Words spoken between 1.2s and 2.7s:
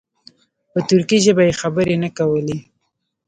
ژبه یې خبرې نه کولې.